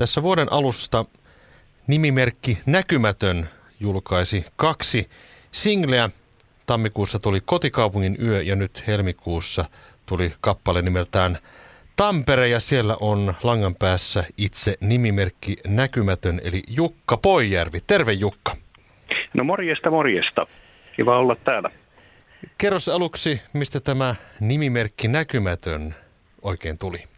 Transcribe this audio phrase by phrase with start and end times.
[0.00, 1.04] Tässä vuoden alusta
[1.86, 3.48] nimimerkki Näkymätön
[3.80, 5.08] julkaisi kaksi
[5.52, 6.10] singleä.
[6.66, 9.64] Tammikuussa tuli Kotikaupungin yö ja nyt helmikuussa
[10.06, 11.36] tuli kappale nimeltään
[11.96, 17.78] Tampere ja siellä on langan päässä itse nimimerkki Näkymätön eli Jukka Poijärvi.
[17.86, 18.56] Terve Jukka.
[19.34, 20.46] No morjesta, morjesta.
[20.96, 21.70] Kiva olla täällä.
[22.58, 25.94] Kerros aluksi, mistä tämä nimimerkki Näkymätön
[26.42, 27.09] oikein tuli?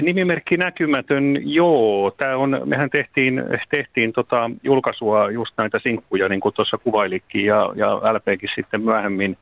[0.00, 2.10] Nimimerkki Näkymätön, joo.
[2.10, 7.72] Tää on, mehän tehtiin, tehtiin tota julkaisua just näitä sinkkuja, niin kuin tuossa kuvailikin, ja,
[7.76, 9.36] ja LPkin sitten myöhemmin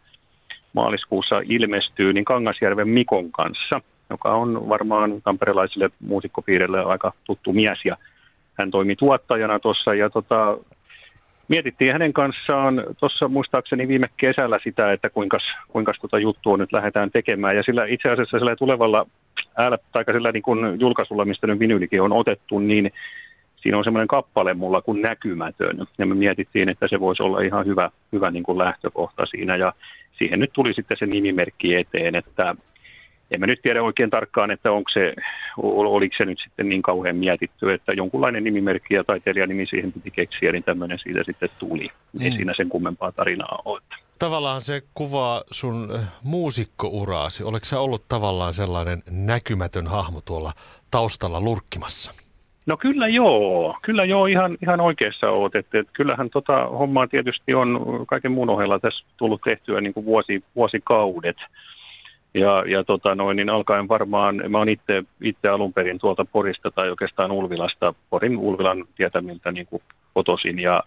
[0.73, 7.97] maaliskuussa ilmestyy, niin Kangasjärven Mikon kanssa, joka on varmaan tamperelaisille muusikkopiirille aika tuttu mies, ja
[8.59, 10.59] hän toimi tuottajana tuossa, ja tota,
[11.48, 15.39] mietittiin hänen kanssaan tuossa muistaakseni viime kesällä sitä, että kuinka,
[16.01, 17.56] tuota juttua nyt lähdetään tekemään.
[17.56, 19.06] Ja sillä itse asiassa sillä tulevalla
[19.56, 22.93] äällä, tai sillä niin kuin julkaisulla, mistä nyt vinyylikin on otettu, niin
[23.56, 25.87] siinä on semmoinen kappale mulla kuin näkymätön.
[25.98, 29.56] Ja me mietittiin, että se voisi olla ihan hyvä, hyvä niin kuin lähtökohta siinä.
[29.56, 29.73] Ja
[30.19, 32.55] siihen nyt tuli sitten se nimimerkki eteen, että
[33.31, 35.15] en mä nyt tiedä oikein tarkkaan, että onko se,
[35.62, 40.53] oliko se nyt sitten niin kauhean mietitty, että jonkunlainen nimimerkki ja taiteilijanimi siihen piti keksiä,
[40.53, 41.89] niin tämmöinen siitä sitten tuli.
[42.12, 42.25] Mm.
[42.25, 43.81] Ei siinä sen kummempaa tarinaa ole.
[44.21, 47.45] Tavallaan se kuvaa sun äh, muusikkouraasi.
[47.45, 50.53] Oletko sä ollut tavallaan sellainen näkymätön hahmo tuolla
[50.91, 52.12] taustalla lurkkimassa?
[52.67, 55.55] No kyllä joo, kyllä joo, ihan, ihan oikeassa oot.
[55.55, 60.07] Että, että kyllähän tota hommaa tietysti on kaiken muun ohella tässä tullut tehtyä niin kuin
[60.07, 61.37] vuosi, vuosikaudet.
[62.34, 66.91] Ja, ja tota noin, niin alkaen varmaan, mä oon itse, alun perin tuolta Porista tai
[66.91, 69.83] oikeastaan Ulvilasta, Porin Ulvilan tietämiltä niin kuin
[70.15, 70.83] kotosin ja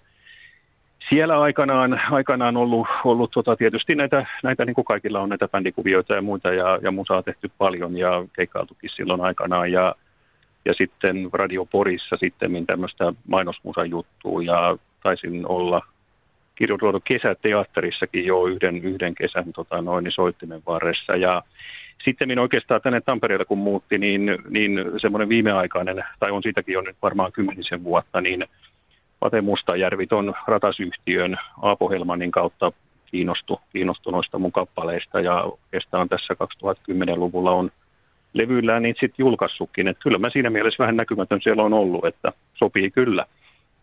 [1.13, 6.13] siellä aikanaan, aikanaan ollut, ollut tota, tietysti näitä, näitä niin kuin kaikilla on näitä bändikuvioita
[6.13, 9.95] ja muita ja, ja musaa tehty paljon ja keikkailtukin silloin aikanaan ja,
[10.65, 15.81] ja sitten Radio Porissa sitten tämmöistä mainosmusan juttua ja taisin olla
[16.55, 21.15] kirjoitettu kesäteatterissakin jo yhden, yhden kesän tota, noin, niin soittimen varressa.
[21.15, 21.43] Ja
[22.05, 26.81] sitten minä oikeastaan tänne Tampereelle kun muutti, niin, niin semmoinen viimeaikainen, tai on siitäkin jo
[26.81, 28.45] nyt varmaan kymmenisen vuotta, niin
[29.23, 32.71] Pate Mustajärvi ton ratasyhtiön Aapo Helmanin kautta
[33.05, 37.71] kiinnostu, kiinnostu noista mun kappaleista ja oikeastaan tässä 2010-luvulla on
[38.33, 39.87] levyillään niin sitten julkaissutkin.
[39.87, 43.25] Että kyllä mä siinä mielessä vähän näkymätön siellä on ollut, että sopii kyllä.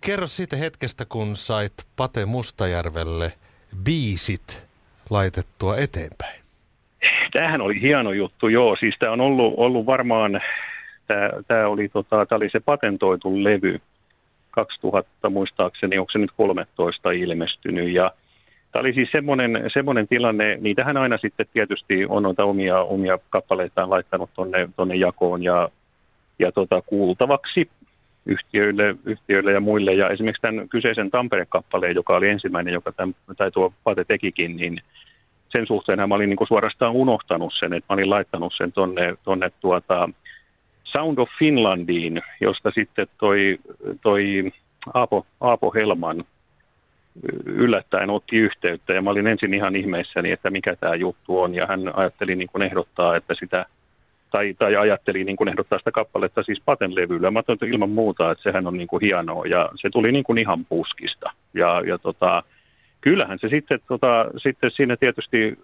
[0.06, 3.32] Kerro siitä hetkestä, kun sait Pate Mustajärvelle
[3.84, 4.66] biisit
[5.10, 6.40] laitettua eteenpäin.
[7.32, 8.76] Tämähän oli hieno juttu, joo.
[8.80, 10.40] Siis tämä on ollut, ollut varmaan,
[11.46, 13.80] tämä oli, tota, oli se patentoitu levy
[14.50, 17.90] 2000 muistaakseni, onko se nyt 13 ilmestynyt.
[17.92, 18.12] Ja
[18.72, 23.90] Tämä oli siis semmoinen, semmoinen tilanne, niitähän aina sitten tietysti on noita omia, omia kappaleitaan
[23.90, 25.68] laittanut tuonne tonne jakoon ja,
[26.38, 27.70] ja tota, kuultavaksi
[28.26, 29.94] yhtiöille, yhtiöille ja muille.
[29.94, 34.82] Ja esimerkiksi tämän kyseisen Tampere-kappaleen, joka oli ensimmäinen, joka tämän, tai tuo Pate tekikin, niin
[35.48, 39.50] sen suhteen mä olin niin suorastaan unohtanut sen, että mä olin laittanut sen tonne, tonne
[39.60, 40.08] tuota
[40.92, 43.58] Sound of Finlandiin, josta sitten toi,
[44.02, 44.52] toi
[44.94, 46.24] Aapo, Aapo Helman
[47.44, 51.66] yllättäen otti yhteyttä ja mä olin ensin ihan ihmeissäni, että mikä tämä juttu on ja
[51.66, 53.66] hän ajatteli niin kuin ehdottaa, että sitä
[54.30, 57.30] tai, tai ajatteli niin kuin ehdottaa sitä kappaletta siis patenlevyllä.
[57.30, 60.38] Mä ajattelin ilman muuta, että sehän on niin kuin hienoa ja se tuli niin kuin
[60.38, 61.30] ihan puskista.
[61.54, 62.42] Ja, ja tota,
[63.00, 65.58] kyllähän se sitten, tota, sitten siinä tietysti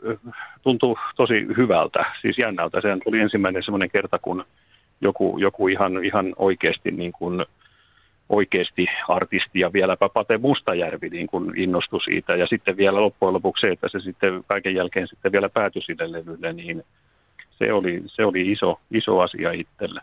[0.62, 2.80] tuntuu tosi hyvältä, siis jännältä.
[2.80, 4.44] Sehän tuli ensimmäinen semmoinen kerta, kun
[5.00, 7.46] joku, joku ihan, ihan oikeasti niin kuin,
[8.28, 12.36] oikeasti artisti ja vieläpä Pate Mustajärvi niin kuin innostui siitä.
[12.36, 16.12] Ja sitten vielä loppujen lopuksi se, että se sitten kaiken jälkeen sitten vielä päätyi sille
[16.12, 16.82] levylle, niin
[17.58, 20.00] se oli, se oli iso, iso asia itselle.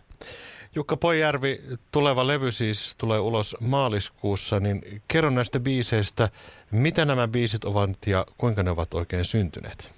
[0.76, 1.58] Jukka Pojärvi,
[1.92, 6.30] tuleva levy siis tulee ulos maaliskuussa, niin kerro näistä biiseistä,
[6.72, 9.94] mitä nämä biisit ovat ja kuinka ne ovat oikein syntyneet?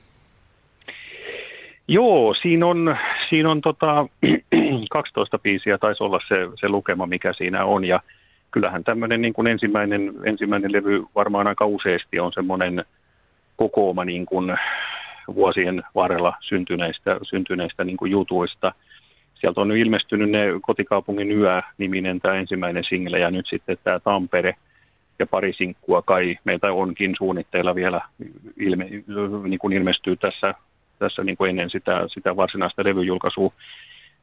[1.87, 2.97] Joo, siinä on,
[3.29, 4.07] siinä on tota,
[4.89, 7.99] 12 biisiä, taisi olla se, se lukema, mikä siinä on, ja
[8.51, 12.85] kyllähän tämmöinen niin kuin ensimmäinen, ensimmäinen levy varmaan aika useasti on semmoinen
[13.55, 14.57] kokooma niin kuin
[15.35, 18.73] vuosien varrella syntyneistä, syntyneistä niin kuin jutuista.
[19.35, 24.55] sieltä on nyt ilmestynyt ne kotikaupungin yö-niminen tämä ensimmäinen single ja nyt sitten tämä Tampere
[25.19, 28.01] ja pari sinkkua kai meiltä onkin suunnitteilla vielä
[28.57, 28.89] ilme,
[29.43, 30.53] niin kuin ilmestyy tässä,
[30.99, 33.53] tässä niin kuin ennen sitä, sitä varsinaista levyjulkaisua.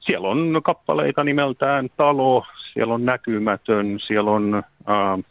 [0.06, 4.54] Siellä on kappaleita nimeltään Talo, siellä on Näkymätön, siellä on
[4.88, 5.24] äh,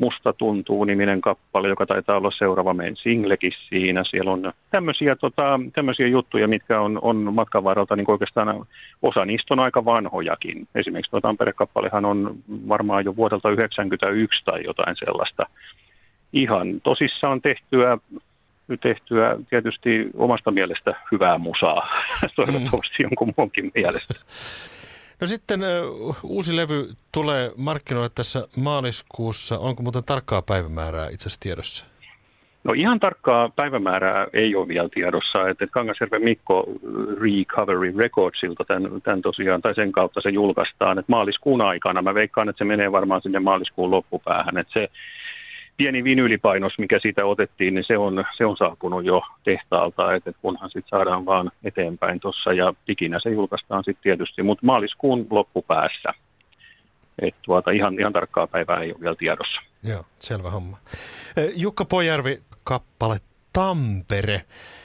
[0.00, 4.04] Musta tuntuu niminen kappale, joka taitaa olla seuraava meidän singlekin siinä.
[4.10, 8.66] Siellä on tämmöisiä, tota, tämmöisiä juttuja, mitkä on, on matkan varrelta niin oikeastaan
[9.02, 10.68] osa niistä on aika vanhojakin.
[10.74, 12.36] Esimerkiksi tuo Tampere-kappalehan on
[12.68, 15.42] varmaan jo vuodelta 1991 tai jotain sellaista.
[16.32, 17.98] Ihan tosissaan tehtyä,
[18.76, 21.88] tehtyä tietysti omasta mielestä hyvää musaa,
[22.36, 24.14] toivottavasti jonkun muunkin mielestä.
[25.20, 25.60] No sitten
[26.22, 29.58] uusi levy tulee markkinoille tässä maaliskuussa.
[29.58, 31.86] Onko muuten tarkkaa päivämäärää itse asiassa tiedossa?
[32.64, 35.48] No ihan tarkkaa päivämäärää ei ole vielä tiedossa.
[35.48, 36.66] Että Kangasjärven Mikko
[37.20, 40.98] Recovery Recordsilta tämän, tämän tosiaan, tai sen kautta se julkaistaan.
[40.98, 44.58] Että maaliskuun aikana, mä veikkaan, että se menee varmaan sinne maaliskuun loppupäähän.
[44.58, 44.88] Että se,
[45.80, 50.70] pieni vinyylipainos, mikä siitä otettiin, niin se on, se on saapunut jo tehtaalta, että kunhan
[50.70, 56.14] sitten saadaan vaan eteenpäin tuossa ja ikinä se julkaistaan sitten tietysti, mutta maaliskuun loppupäässä.
[57.22, 59.60] Et tuota, ihan, ihan tarkkaa päivää ei ole vielä tiedossa.
[59.82, 60.76] Joo, selvä homma.
[61.56, 63.16] Jukka Pojärvi, kappale
[63.52, 64.40] Tampere.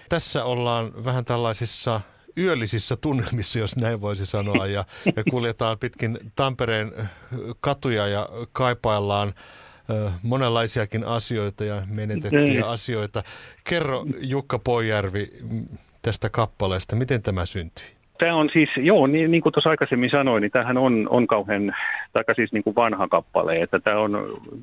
[0.10, 2.02] Tässä ollaan vähän tällaisissa
[2.38, 4.84] yöllisissä tunnelmissa, jos näin voisi sanoa, ja,
[5.16, 6.92] ja kuljetaan pitkin Tampereen
[7.60, 9.34] katuja ja kaipaillaan
[10.24, 12.70] monenlaisiakin asioita ja menetettyjä mm.
[12.70, 13.22] asioita.
[13.70, 15.28] Kerro Jukka Poijärvi
[16.02, 17.86] tästä kappaleesta, miten tämä syntyi?
[18.18, 21.76] Tämä on siis, joo, niin, niin kuin tuossa aikaisemmin sanoin, niin tämähän on, on kauhean,
[22.14, 24.12] tai siis niin kuin vanha kappale, että tämä on,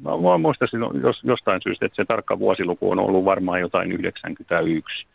[0.02, 5.06] mä muistaisin jos, jostain syystä, että se tarkka vuosiluku on ollut varmaan jotain 91.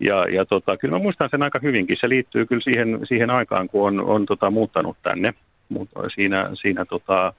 [0.00, 3.68] Ja, ja tota, kyllä mä muistan sen aika hyvinkin, se liittyy kyllä siihen, siihen aikaan,
[3.68, 5.34] kun on, on tota, muuttanut tänne,
[5.68, 7.32] mutta siinä, siinä tota,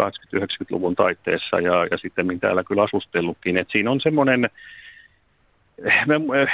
[0.00, 3.56] 80-90-luvun taitteessa ja, ja sitten täällä kyllä asustellutkin.
[3.56, 4.50] Et siinä on semmoinen,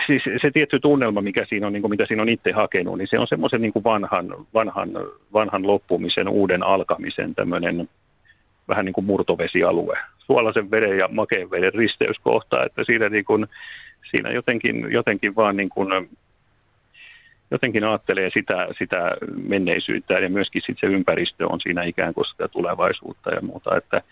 [0.07, 3.09] siis se tietty tunnelma, mikä siinä on, niin kuin mitä siinä on itse hakenut, niin
[3.11, 4.91] se on semmoisen niin vanhan, vanhan,
[5.33, 7.89] vanhan loppumisen, uuden alkamisen tämmöinen
[8.69, 9.99] vähän niin kuin murtovesialue.
[10.19, 13.47] Suolaisen veden ja makeen veden risteyskohta, että siinä, niin kuin,
[14.11, 16.09] siinä jotenkin, jotenkin vaan niin kuin
[17.51, 19.17] jotenkin ajattelee sitä, sitä
[19.49, 24.03] menneisyyttä ja myöskin sit se ympäristö on siinä ikään kuin sitä tulevaisuutta ja muuta, että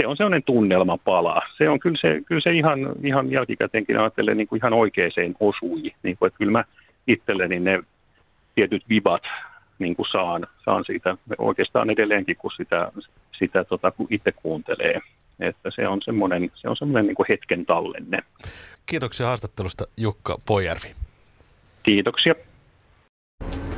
[0.00, 1.42] se on sellainen tunnelmapala.
[1.58, 5.92] Se on kyllä se, kyllä se ihan, ihan jälkikäteenkin ajattelee niin kuin ihan oikeeseen osui,
[6.02, 6.64] niin kuin, että kyllä mä
[7.06, 7.82] itselleni ne
[8.54, 9.22] tietyt vibat
[9.78, 12.92] niin kuin saan, saan siitä oikeastaan edelleenkin, kun sitä,
[13.38, 15.00] sitä tota, kun itse kuuntelee.
[15.40, 18.18] Että se on semmoinen, se on semmoinen niin kuin hetken tallenne.
[18.86, 20.94] Kiitoksia haastattelusta Jukka Pojärvi.
[21.82, 22.34] Kiitoksia.